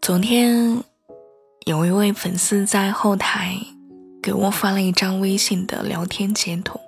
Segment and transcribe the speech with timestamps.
[0.00, 0.84] 昨天
[1.64, 3.56] 有一位粉丝在后台
[4.22, 6.78] 给我发了一张微信的聊天截图，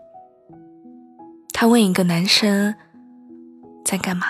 [1.55, 2.75] 他问一个男生
[3.87, 4.27] 在干嘛，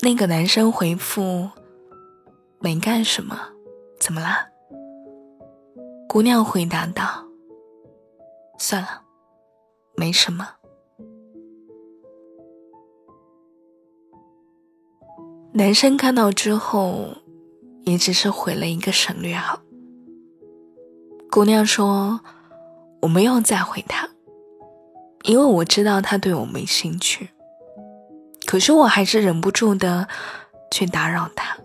[0.00, 1.48] 那个男生回复
[2.58, 3.38] 没干什么，
[4.00, 4.48] 怎么啦？
[6.08, 7.24] 姑娘回答道
[8.58, 9.02] ：“算了，
[9.94, 10.48] 没什么。”
[15.52, 17.08] 男生看到之后，
[17.82, 19.60] 也只是回了一个省略号。
[21.28, 22.20] 姑娘说
[23.02, 24.08] ：“我没有再回他，
[25.24, 27.30] 因为我知道他对我没兴趣。
[28.46, 30.06] 可是我还是忍不住的
[30.70, 31.56] 去打扰他。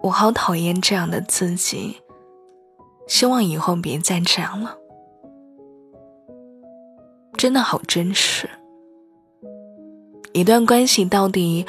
[0.00, 2.02] 我好讨厌这样的自己，
[3.08, 4.76] 希望以后别再这样了。
[7.38, 8.48] 真的好真实，
[10.34, 11.64] 一段关系到底……”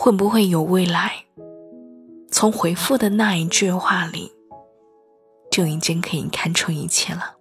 [0.00, 1.24] 会不会有未来？
[2.30, 4.30] 从回复的那一句话里，
[5.50, 7.34] 就已经可以看出一切了。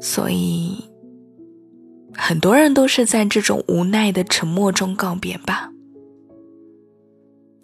[0.00, 0.84] 所以，
[2.14, 5.72] 很多人都是在这种无奈的沉默中告别吧。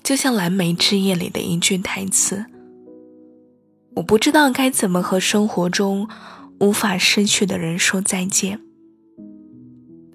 [0.03, 2.45] 就像《蓝莓之夜》里的一句台词
[3.95, 6.09] ：“我不知道该怎么和生活中
[6.59, 8.61] 无法失去的人说再见。”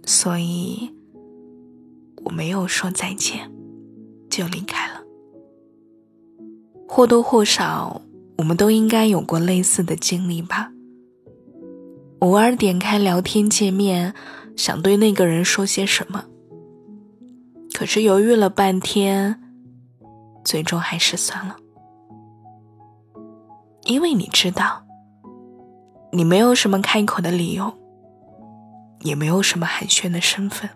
[0.07, 0.89] 所以，
[2.23, 3.51] 我没有说再见，
[4.29, 5.01] 就离开了。
[6.87, 8.01] 或多或少，
[8.37, 10.71] 我们都应该有过类似的经历吧。
[12.19, 14.13] 偶尔点开聊天界面，
[14.55, 16.23] 想对那个人说些什么，
[17.73, 19.43] 可是犹豫了半天，
[20.45, 21.57] 最终还是算了。
[23.83, 24.85] 因为你知道，
[26.13, 27.76] 你没有什么开口的理由。
[29.01, 30.69] 也没有什么寒暄的身份。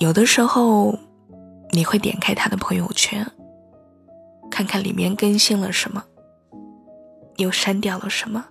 [0.00, 0.98] 有的时候，
[1.72, 3.26] 你会点开他的朋友圈，
[4.50, 6.02] 看看里面更新了什么，
[7.36, 8.44] 又删掉了什么，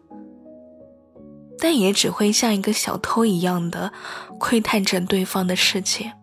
[1.57, 3.91] 但也只会像一个小偷一样的
[4.37, 6.13] 窥探着对方的世界。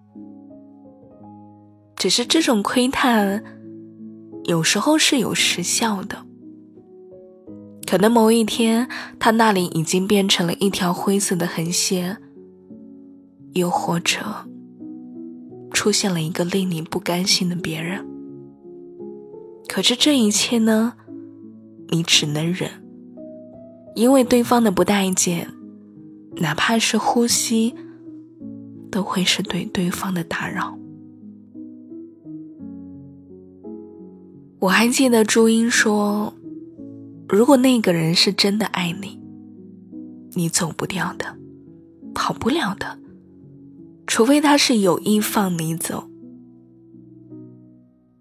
[1.96, 3.42] 只是这种窥探，
[4.44, 6.24] 有时候是有时效的。
[7.86, 8.88] 可能某一天，
[9.20, 12.16] 他那里已经变成了一条灰色的横线，
[13.52, 14.18] 又或者
[15.70, 18.04] 出现了一个令你不甘心的别人。
[19.68, 20.94] 可是这一切呢，
[21.90, 22.68] 你只能忍，
[23.94, 25.48] 因为对方的不待见，
[26.38, 27.72] 哪怕是呼吸，
[28.90, 30.76] 都会是对对方的打扰。
[34.58, 36.34] 我还记得朱茵说。
[37.28, 39.20] 如果那个人是真的爱你，
[40.34, 41.36] 你走不掉的，
[42.14, 42.98] 跑不了的，
[44.06, 46.08] 除非他是有意放你走。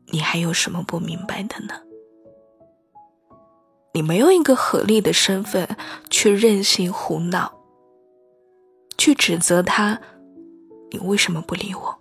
[0.07, 1.75] 你还有什么不明白的呢？
[3.93, 5.77] 你没有一个合理的身份
[6.09, 7.53] 去任性胡闹，
[8.97, 10.01] 去指责他，
[10.91, 11.99] 你为什么不理我？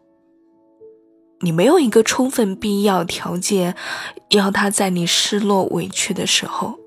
[1.41, 3.77] 你没有一个充分必要条件，
[4.31, 6.79] 要他在你失落委屈的时候。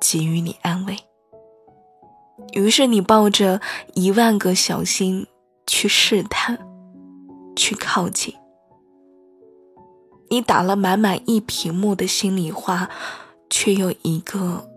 [0.00, 0.96] 给予你安慰，
[2.52, 3.60] 于是你抱着
[3.94, 5.26] 一万个小心
[5.66, 6.58] 去试探，
[7.56, 8.34] 去靠近。
[10.30, 12.90] 你打了满满一屏幕的心里话，
[13.48, 14.68] 却又一个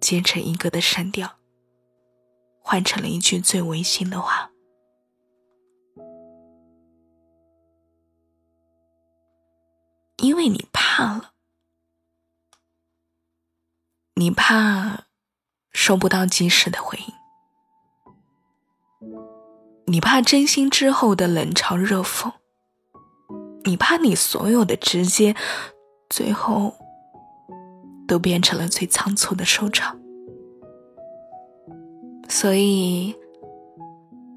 [0.00, 1.36] 接着一个的删掉，
[2.60, 4.50] 换成了一句最违心的话，
[10.16, 11.32] 因为你怕了。
[14.18, 15.04] 你怕
[15.70, 17.14] 收不到及时的回应，
[19.86, 22.32] 你怕真心之后的冷嘲热讽，
[23.62, 25.36] 你怕你所有的直接，
[26.10, 26.74] 最后
[28.08, 29.96] 都变成了最仓促的收场。
[32.28, 33.14] 所以，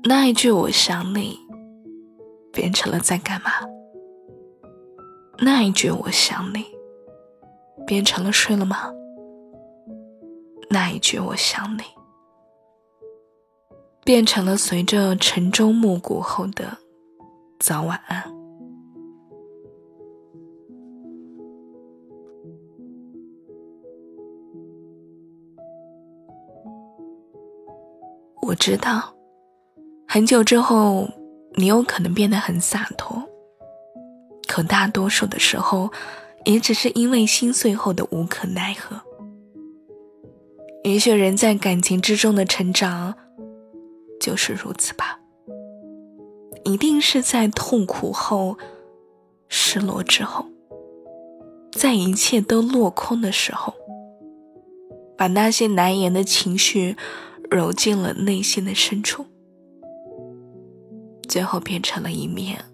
[0.03, 1.39] 那一句“我想你”
[2.53, 3.51] 变成了在干嘛？
[5.39, 6.67] 那一句“我想你”
[7.87, 8.93] 变成了睡了吗？
[10.73, 11.81] 那一句“我想你”，
[14.05, 16.77] 变成了随着晨钟暮鼓后的
[17.59, 18.23] 早晚安。
[28.41, 29.13] 我知道，
[30.07, 31.09] 很久之后，
[31.55, 33.21] 你有可能变得很洒脱，
[34.47, 35.91] 可大多数的时候，
[36.45, 39.10] 也只是因为心碎后的无可奈何。
[40.83, 43.15] 也许人在感情之中的成长，
[44.19, 45.19] 就是如此吧。
[46.63, 48.57] 一定是在痛苦后、
[49.47, 50.45] 失落之后，
[51.71, 53.73] 在一切都落空的时候，
[55.15, 56.95] 把那些难言的情绪
[57.49, 59.25] 揉进了内心的深处，
[61.27, 62.65] 最后变成了一面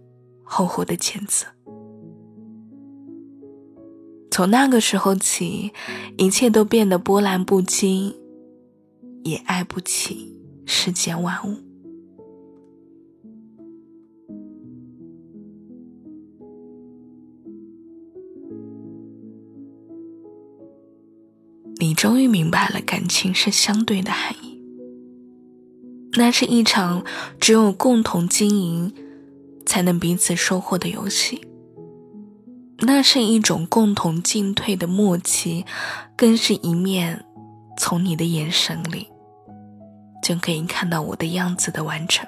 [0.44, 1.46] 厚厚的茧子。
[4.38, 5.72] 从那个时候起，
[6.16, 8.14] 一切都变得波澜不惊，
[9.24, 10.32] 也爱不起
[10.64, 11.58] 世间万物。
[21.80, 24.62] 你终于明白了，感情是相对的含义。
[26.12, 27.04] 那是一场
[27.40, 28.94] 只有共同经营，
[29.66, 31.47] 才能彼此收获的游戏。
[32.80, 35.66] 那是一种共同进退的默契，
[36.16, 37.26] 更是一面
[37.78, 39.08] 从你的眼神里
[40.22, 42.28] 就可以看到我的样子的完成。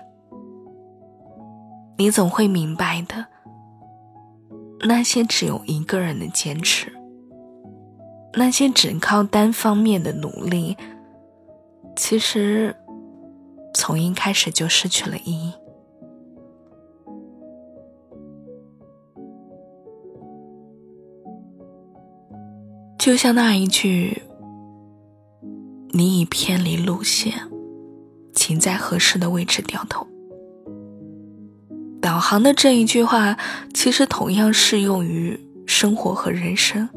[1.98, 3.26] 你总会明白的，
[4.88, 6.94] 那些只有一个人的坚持。
[8.34, 10.78] 那些只靠单方面的努力，
[11.96, 12.76] 其实
[13.74, 15.52] 从一开始就失去了意义。
[23.00, 24.22] 就像那一句
[25.92, 27.34] “你已偏离路线，
[28.34, 30.06] 请在合适的位置掉头”，
[32.02, 33.38] 导航的这一句话，
[33.74, 36.90] 其实同样适用于生活和人生。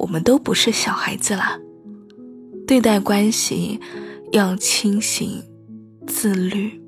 [0.00, 1.56] 我们都不是小孩子啦，
[2.66, 3.80] 对待关系
[4.32, 5.40] 要清醒、
[6.08, 6.82] 自律，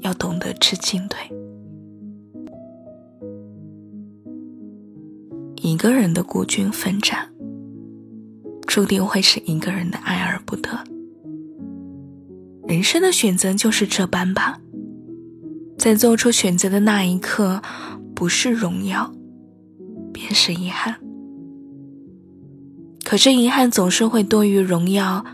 [0.00, 1.30] 要懂得知进退。
[5.60, 7.28] 一个人的孤军奋战，
[8.66, 10.84] 注定会是一个人的爱而不得。
[12.66, 14.60] 人生的选择就是这般吧，
[15.78, 17.62] 在做出选择的那一刻，
[18.14, 19.12] 不是荣耀，
[20.12, 20.96] 便是遗憾。
[23.04, 25.24] 可是遗憾总是会多于荣耀，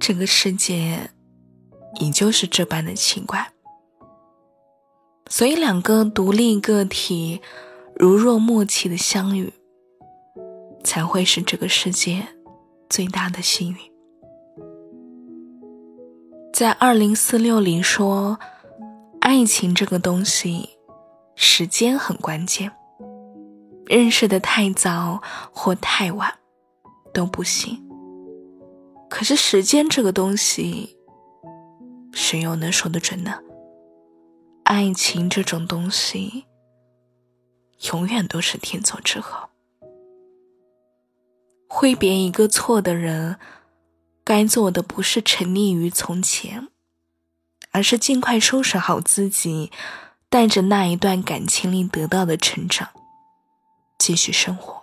[0.00, 1.10] 这个世界，
[2.00, 3.52] 也就是这般的奇怪。
[5.30, 7.40] 所以，两个独立个体
[7.98, 9.52] 如若默契的相遇，
[10.84, 12.26] 才会是这个世界
[12.88, 13.76] 最大的幸运。
[16.52, 18.38] 在二零四六里说，
[19.20, 20.70] 爱情这个东西，
[21.34, 22.72] 时间很关键。
[23.86, 25.22] 认识的太早
[25.52, 26.34] 或太晚。
[27.12, 27.76] 都不行。
[29.08, 30.96] 可是时间这个东西，
[32.12, 33.40] 谁又能说得准呢？
[34.62, 36.44] 爱情这种东西，
[37.92, 39.48] 永远都是天作之合。
[41.68, 43.38] 挥别一个错的人，
[44.24, 46.68] 该做的不是沉溺于从前，
[47.72, 49.70] 而是尽快收拾好自己，
[50.28, 52.88] 带着那一段感情里得到的成长，
[53.98, 54.82] 继续生活。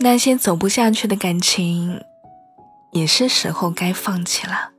[0.00, 2.00] 那些走不下去的感情，
[2.92, 4.72] 也是时候该放弃了。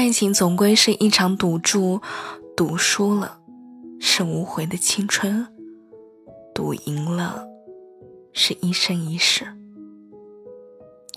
[0.00, 2.00] 爱情总归是一场赌注，
[2.56, 3.38] 赌输了
[4.00, 5.46] 是无悔的青春，
[6.54, 7.46] 赌赢了
[8.32, 9.46] 是一生一世。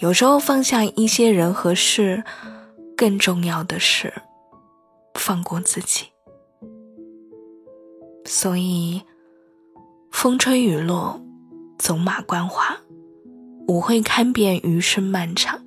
[0.02, 2.26] 有时候放下一些人和事，
[2.98, 4.14] 更重要的是
[5.14, 6.08] 放过自己。
[8.26, 9.02] 所以，
[10.12, 11.22] 风吹雨落。
[11.80, 12.78] 走马观花，
[13.66, 15.62] 我会看遍余生漫长，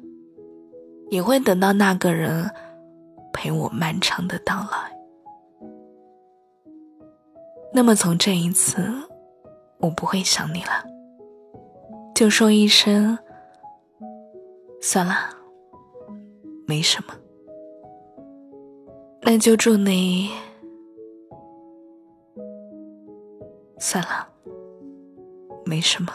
[1.09, 2.51] 也会等到那个人
[3.37, 4.97] 陪我漫长的到来。
[7.75, 8.83] 那么从这一次，
[9.77, 10.83] 我不会想你了，
[12.15, 13.19] 就说一声
[14.81, 15.15] 算了，
[16.67, 17.13] 没什么。
[19.21, 20.31] 那就祝你
[23.79, 24.27] 算了。
[25.67, 26.13] 没什么。